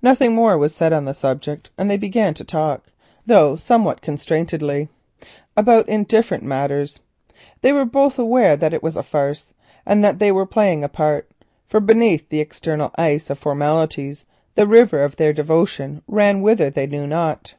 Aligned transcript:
Nothing 0.00 0.34
more 0.34 0.56
was 0.56 0.74
said 0.74 0.90
on 0.94 1.04
the 1.04 1.12
subject, 1.12 1.68
and 1.76 1.90
they 1.90 1.98
began 1.98 2.32
to 2.32 2.44
talk, 2.44 2.86
though 3.26 3.56
somewhat 3.56 4.00
constrainedly, 4.00 4.88
about 5.54 5.86
indifferent 5.86 6.42
matters. 6.44 7.00
They 7.60 7.74
were 7.74 7.84
both 7.84 8.18
aware 8.18 8.56
that 8.56 8.72
it 8.72 8.82
was 8.82 8.96
a 8.96 9.02
farce, 9.02 9.52
and 9.84 10.02
that 10.02 10.18
they 10.18 10.32
were 10.32 10.46
playing 10.46 10.82
a 10.82 10.88
part, 10.88 11.30
for 11.68 11.78
beneath 11.78 12.26
the 12.30 12.40
external 12.40 12.90
ice 12.96 13.28
of 13.28 13.38
formalities 13.38 14.24
the 14.54 14.66
river 14.66 15.04
of 15.04 15.16
their 15.16 15.34
devotion 15.34 16.00
ran 16.08 16.36
strong—whither 16.36 16.70
they 16.70 16.86
knew 16.86 17.06
not. 17.06 17.54